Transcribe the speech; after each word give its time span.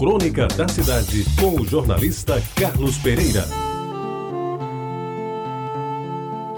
Crônica 0.00 0.46
da 0.56 0.66
Cidade, 0.66 1.26
com 1.38 1.60
o 1.60 1.66
jornalista 1.66 2.42
Carlos 2.56 2.96
Pereira. 2.96 3.44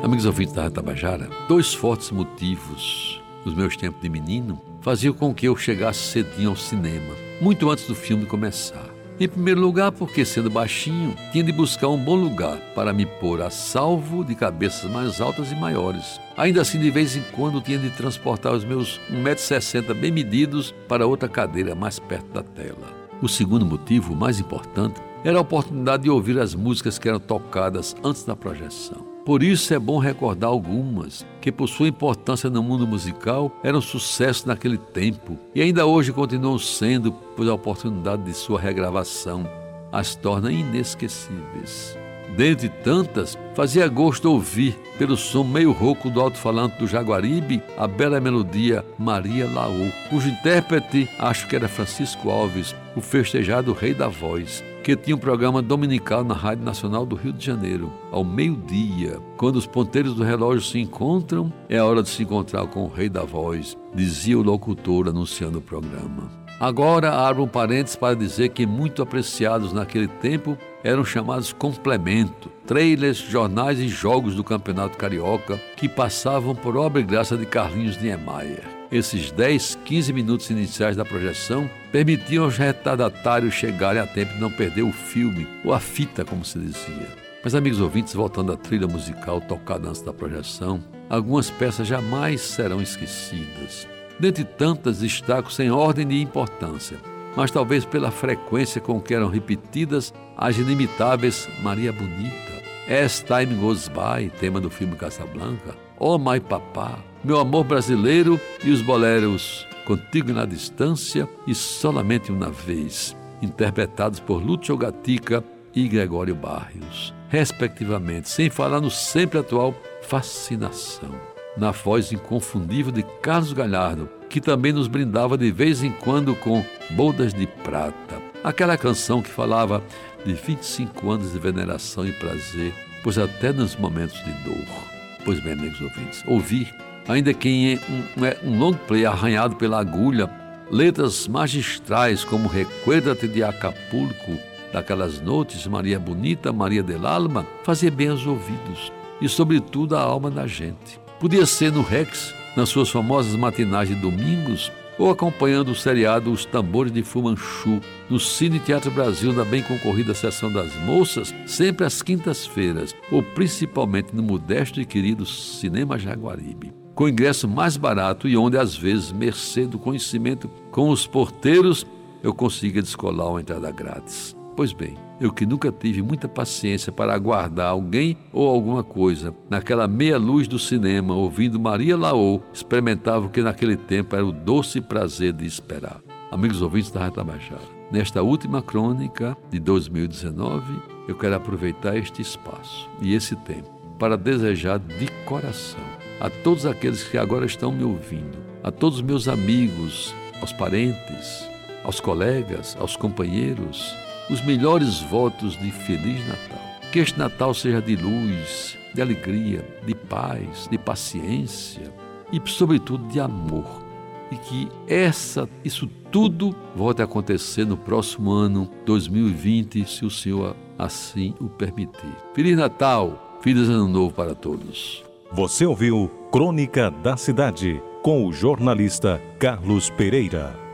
Amigos 0.00 0.24
ouvintes 0.26 0.54
da 0.54 0.70
Tabajara, 0.70 1.28
dois 1.48 1.74
fortes 1.74 2.12
motivos 2.12 3.20
nos 3.44 3.52
meus 3.52 3.76
tempos 3.76 4.00
de 4.00 4.08
menino 4.08 4.62
faziam 4.80 5.12
com 5.12 5.34
que 5.34 5.48
eu 5.48 5.56
chegasse 5.56 5.98
cedinho 5.98 6.50
ao 6.50 6.56
cinema, 6.56 7.16
muito 7.40 7.68
antes 7.68 7.84
do 7.88 7.96
filme 7.96 8.26
começar. 8.26 8.88
Em 9.18 9.28
primeiro 9.28 9.60
lugar, 9.60 9.90
porque 9.90 10.24
sendo 10.24 10.48
baixinho, 10.48 11.16
tinha 11.32 11.42
de 11.42 11.50
buscar 11.50 11.88
um 11.88 11.98
bom 11.98 12.14
lugar 12.14 12.58
para 12.76 12.92
me 12.92 13.06
pôr 13.06 13.42
a 13.42 13.50
salvo 13.50 14.24
de 14.24 14.36
cabeças 14.36 14.88
mais 14.88 15.20
altas 15.20 15.50
e 15.50 15.56
maiores. 15.56 16.20
Ainda 16.36 16.60
assim, 16.60 16.78
de 16.78 16.92
vez 16.92 17.16
em 17.16 17.22
quando, 17.32 17.60
tinha 17.60 17.78
de 17.78 17.90
transportar 17.90 18.52
os 18.52 18.64
meus 18.64 19.00
1,60m 19.10 19.94
bem 19.94 20.12
medidos 20.12 20.72
para 20.86 21.08
outra 21.08 21.28
cadeira 21.28 21.74
mais 21.74 21.98
perto 21.98 22.32
da 22.34 22.44
tela. 22.44 23.01
O 23.22 23.28
segundo 23.28 23.64
motivo, 23.64 24.14
o 24.14 24.16
mais 24.16 24.40
importante, 24.40 25.00
era 25.24 25.38
a 25.38 25.42
oportunidade 25.42 26.02
de 26.02 26.10
ouvir 26.10 26.40
as 26.40 26.56
músicas 26.56 26.98
que 26.98 27.08
eram 27.08 27.20
tocadas 27.20 27.94
antes 28.02 28.24
da 28.24 28.34
projeção. 28.34 29.06
Por 29.24 29.44
isso 29.44 29.72
é 29.72 29.78
bom 29.78 29.98
recordar 29.98 30.50
algumas 30.50 31.24
que, 31.40 31.52
por 31.52 31.68
sua 31.68 31.86
importância 31.86 32.50
no 32.50 32.60
mundo 32.60 32.84
musical, 32.84 33.52
eram 33.62 33.80
sucesso 33.80 34.48
naquele 34.48 34.76
tempo 34.76 35.38
e 35.54 35.62
ainda 35.62 35.86
hoje 35.86 36.12
continuam 36.12 36.58
sendo, 36.58 37.12
pois 37.36 37.48
a 37.48 37.54
oportunidade 37.54 38.24
de 38.24 38.34
sua 38.34 38.58
regravação 38.58 39.48
as 39.92 40.16
torna 40.16 40.50
inesquecíveis. 40.50 41.96
Dentre 42.36 42.70
tantas, 42.70 43.38
fazia 43.54 43.86
gosto 43.86 44.30
ouvir, 44.30 44.76
pelo 44.98 45.16
som 45.16 45.44
meio 45.44 45.70
rouco 45.70 46.08
do 46.08 46.20
alto-falante 46.20 46.78
do 46.78 46.86
Jaguaribe, 46.86 47.62
a 47.76 47.86
bela 47.86 48.18
melodia 48.20 48.84
Maria 48.98 49.46
Laú, 49.46 49.92
cujo 50.08 50.28
intérprete 50.28 51.08
acho 51.18 51.46
que 51.46 51.54
era 51.54 51.68
Francisco 51.68 52.30
Alves, 52.30 52.74
o 52.96 53.00
festejado 53.00 53.72
rei 53.72 53.94
da 53.94 54.08
voz, 54.08 54.62
que 54.82 54.96
tinha 54.96 55.16
um 55.16 55.18
programa 55.18 55.62
dominical 55.62 56.24
na 56.24 56.34
Rádio 56.34 56.64
Nacional 56.64 57.06
do 57.06 57.16
Rio 57.16 57.32
de 57.32 57.44
Janeiro, 57.44 57.92
ao 58.10 58.24
meio-dia. 58.24 59.18
Quando 59.36 59.56
os 59.56 59.66
ponteiros 59.66 60.14
do 60.14 60.24
relógio 60.24 60.62
se 60.62 60.78
encontram, 60.78 61.52
é 61.68 61.78
a 61.78 61.84
hora 61.84 62.02
de 62.02 62.08
se 62.08 62.22
encontrar 62.22 62.66
com 62.66 62.84
o 62.84 62.88
rei 62.88 63.08
da 63.08 63.22
voz, 63.22 63.76
dizia 63.94 64.38
o 64.38 64.42
locutor 64.42 65.08
anunciando 65.08 65.58
o 65.58 65.62
programa. 65.62 66.42
Agora 66.62 67.12
abro 67.12 67.42
um 67.42 67.48
parênteses 67.48 67.96
para 67.96 68.14
dizer 68.14 68.50
que 68.50 68.66
muito 68.66 69.02
apreciados 69.02 69.72
naquele 69.72 70.06
tempo 70.06 70.56
eram 70.84 71.04
chamados 71.04 71.52
complemento, 71.52 72.48
trailers, 72.64 73.18
jornais 73.18 73.80
e 73.80 73.88
jogos 73.88 74.36
do 74.36 74.44
Campeonato 74.44 74.96
Carioca 74.96 75.60
que 75.76 75.88
passavam 75.88 76.54
por 76.54 76.76
obra 76.76 77.00
e 77.00 77.04
graça 77.04 77.36
de 77.36 77.46
Carlinhos 77.46 78.00
Niemeyer. 78.00 78.81
Esses 78.92 79.32
10, 79.32 79.78
15 79.86 80.12
minutos 80.12 80.50
iniciais 80.50 80.94
da 80.94 81.02
projeção 81.02 81.68
permitiam 81.90 82.44
aos 82.44 82.58
retardatários 82.58 83.54
chegarem 83.54 84.02
a 84.02 84.06
tempo 84.06 84.34
de 84.34 84.38
não 84.38 84.50
perder 84.50 84.82
o 84.82 84.92
filme, 84.92 85.48
ou 85.64 85.72
a 85.72 85.80
fita, 85.80 86.26
como 86.26 86.44
se 86.44 86.58
dizia. 86.58 87.08
Mas, 87.42 87.54
amigos 87.54 87.80
ouvintes, 87.80 88.12
voltando 88.12 88.52
à 88.52 88.56
trilha 88.56 88.86
musical 88.86 89.40
tocada 89.40 89.88
antes 89.88 90.02
da 90.02 90.12
projeção, 90.12 90.84
algumas 91.08 91.48
peças 91.48 91.88
jamais 91.88 92.42
serão 92.42 92.82
esquecidas. 92.82 93.88
Dentre 94.20 94.44
tantas, 94.44 94.98
destaco 94.98 95.50
sem 95.50 95.70
ordem 95.70 96.06
de 96.06 96.20
importância, 96.20 96.98
mas 97.34 97.50
talvez 97.50 97.86
pela 97.86 98.10
frequência 98.10 98.78
com 98.78 99.00
que 99.00 99.14
eram 99.14 99.30
repetidas 99.30 100.12
as 100.36 100.58
inimitáveis 100.58 101.48
Maria 101.62 101.94
Bonita, 101.94 102.52
As 102.86 103.20
Time 103.20 103.54
Goes 103.54 103.88
By, 103.88 104.28
tema 104.38 104.60
do 104.60 104.68
filme 104.68 104.96
Casablanca, 104.96 105.74
Oh 106.04 106.18
My 106.18 106.40
Papá, 106.40 106.98
Meu 107.22 107.38
Amor 107.38 107.62
Brasileiro 107.62 108.40
e 108.64 108.70
os 108.70 108.82
boleros 108.82 109.64
Contigo 109.84 110.32
na 110.32 110.44
Distância 110.44 111.28
e 111.46 111.54
Solamente 111.54 112.32
Uma 112.32 112.50
Vez, 112.50 113.16
interpretados 113.40 114.18
por 114.18 114.44
Lúcio 114.44 114.76
Gatica 114.76 115.44
e 115.72 115.86
Gregório 115.86 116.34
Barrios, 116.34 117.14
respectivamente, 117.28 118.28
sem 118.28 118.50
falar 118.50 118.80
no 118.80 118.90
sempre 118.90 119.38
atual 119.38 119.72
Fascinação 120.02 121.12
na 121.56 121.70
voz 121.70 122.10
inconfundível 122.10 122.90
de 122.90 123.04
Carlos 123.22 123.52
Galhardo, 123.52 124.08
que 124.28 124.40
também 124.40 124.72
nos 124.72 124.88
brindava 124.88 125.38
de 125.38 125.52
vez 125.52 125.84
em 125.84 125.92
quando 125.92 126.34
com 126.34 126.64
Bodas 126.90 127.32
de 127.32 127.46
Prata. 127.46 128.20
Aquela 128.42 128.76
canção 128.76 129.22
que 129.22 129.30
falava 129.30 129.80
de 130.24 130.32
25 130.32 131.10
anos 131.10 131.32
de 131.32 131.38
veneração 131.38 132.04
e 132.04 132.12
prazer, 132.12 132.74
pois 133.04 133.18
até 133.18 133.52
nos 133.52 133.76
momentos 133.76 134.16
de 134.24 134.32
dor. 134.44 134.91
Pois 135.24 135.40
bem, 135.40 135.52
amigos 135.52 135.80
ouvintes, 135.80 136.24
ouvir, 136.26 136.74
ainda 137.06 137.32
que 137.32 137.48
em 137.48 137.78
um, 138.18 138.24
é, 138.24 138.36
um 138.44 138.58
long 138.58 138.74
play 138.74 139.06
arranhado 139.06 139.54
pela 139.56 139.78
agulha, 139.78 140.28
letras 140.70 141.28
magistrais 141.28 142.24
como 142.24 142.48
Recuerda-te 142.48 143.28
de 143.28 143.42
Acapulco, 143.44 144.38
daquelas 144.72 145.20
noites, 145.20 145.66
Maria 145.66 146.00
Bonita, 146.00 146.52
Maria 146.52 146.82
del 146.82 147.06
Alma, 147.06 147.46
fazia 147.62 147.90
bem 147.90 148.08
aos 148.08 148.26
ouvidos 148.26 148.92
e, 149.20 149.28
sobretudo, 149.28 149.96
a 149.96 150.00
alma 150.00 150.30
da 150.30 150.46
gente. 150.46 150.98
Podia 151.20 151.46
ser 151.46 151.70
no 151.70 151.82
Rex, 151.82 152.34
nas 152.56 152.68
suas 152.68 152.90
famosas 152.90 153.36
matinais 153.36 153.88
de 153.88 153.94
domingos, 153.94 154.72
ou 154.98 155.10
acompanhando 155.10 155.70
o 155.70 155.74
seriado 155.74 156.30
Os 156.30 156.44
Tambores 156.44 156.92
de 156.92 157.02
Fumanchu, 157.02 157.80
no 158.08 158.20
Cine 158.20 158.58
Teatro 158.58 158.90
Brasil, 158.90 159.32
na 159.32 159.44
bem 159.44 159.62
concorrida 159.62 160.14
Sessão 160.14 160.52
das 160.52 160.74
Moças, 160.84 161.34
sempre 161.46 161.86
às 161.86 162.02
quintas-feiras, 162.02 162.94
ou 163.10 163.22
principalmente 163.22 164.14
no 164.14 164.22
modesto 164.22 164.80
e 164.80 164.84
querido 164.84 165.24
Cinema 165.24 165.98
Jaguaribe. 165.98 166.72
Com 166.94 167.08
ingresso 167.08 167.48
mais 167.48 167.76
barato 167.76 168.28
e 168.28 168.36
onde, 168.36 168.58
às 168.58 168.76
vezes, 168.76 169.12
mercê 169.12 169.66
do 169.66 169.78
conhecimento 169.78 170.48
com 170.70 170.90
os 170.90 171.06
porteiros, 171.06 171.86
eu 172.22 172.34
conseguia 172.34 172.82
descolar 172.82 173.30
uma 173.30 173.40
entrada 173.40 173.70
grátis. 173.70 174.36
Pois 174.54 174.72
bem, 174.72 174.96
eu 175.18 175.32
que 175.32 175.46
nunca 175.46 175.72
tive 175.72 176.02
muita 176.02 176.28
paciência 176.28 176.92
para 176.92 177.14
aguardar 177.14 177.70
alguém 177.70 178.18
ou 178.32 178.48
alguma 178.48 178.84
coisa, 178.84 179.34
naquela 179.48 179.88
meia 179.88 180.18
luz 180.18 180.46
do 180.46 180.58
cinema, 180.58 181.14
ouvindo 181.14 181.58
Maria 181.58 181.96
Laô, 181.96 182.40
experimentava 182.52 183.26
o 183.26 183.30
que 183.30 183.40
naquele 183.40 183.76
tempo 183.76 184.14
era 184.14 184.26
o 184.26 184.32
doce 184.32 184.80
prazer 184.80 185.32
de 185.32 185.46
esperar. 185.46 186.02
Amigos 186.30 186.60
ouvintes 186.60 186.90
da 186.90 187.00
Rádio 187.00 187.16
Tabajara, 187.16 187.62
nesta 187.90 188.22
última 188.22 188.60
crônica 188.60 189.36
de 189.50 189.58
2019, 189.58 190.64
eu 191.08 191.14
quero 191.14 191.34
aproveitar 191.34 191.96
este 191.96 192.20
espaço 192.20 192.88
e 193.00 193.14
esse 193.14 193.34
tempo 193.36 193.70
para 193.98 194.16
desejar 194.18 194.78
de 194.78 195.06
coração 195.24 195.80
a 196.20 196.28
todos 196.28 196.66
aqueles 196.66 197.04
que 197.04 197.16
agora 197.16 197.46
estão 197.46 197.72
me 197.72 197.84
ouvindo, 197.84 198.38
a 198.62 198.70
todos 198.70 198.98
os 198.98 199.02
meus 199.02 199.28
amigos, 199.28 200.14
aos 200.40 200.52
parentes, 200.52 201.48
aos 201.84 202.00
colegas, 202.00 202.76
aos 202.78 202.96
companheiros, 202.96 203.94
os 204.32 204.40
melhores 204.40 205.00
votos 205.00 205.58
de 205.58 205.70
Feliz 205.70 206.26
Natal. 206.26 206.58
Que 206.90 207.00
este 207.00 207.18
Natal 207.18 207.52
seja 207.52 207.82
de 207.82 207.96
luz, 207.96 208.78
de 208.94 209.02
alegria, 209.02 209.64
de 209.86 209.94
paz, 209.94 210.68
de 210.70 210.78
paciência 210.78 211.92
e, 212.32 212.40
sobretudo, 212.48 213.06
de 213.08 213.20
amor. 213.20 213.82
E 214.30 214.36
que 214.36 214.68
essa, 214.88 215.46
isso 215.62 215.86
tudo 216.10 216.56
volte 216.74 217.02
a 217.02 217.04
acontecer 217.04 217.66
no 217.66 217.76
próximo 217.76 218.32
ano 218.32 218.70
2020, 218.86 219.86
se 219.86 220.06
o 220.06 220.10
Senhor 220.10 220.56
assim 220.78 221.34
o 221.38 221.48
permitir. 221.48 222.16
Feliz 222.34 222.56
Natal, 222.56 223.38
feliz 223.42 223.68
Ano 223.68 223.88
Novo 223.88 224.14
para 224.14 224.34
todos. 224.34 225.04
Você 225.30 225.66
ouviu 225.66 226.10
Crônica 226.30 226.90
da 226.90 227.16
Cidade 227.18 227.82
com 228.02 228.26
o 228.26 228.32
jornalista 228.32 229.20
Carlos 229.38 229.90
Pereira. 229.90 230.71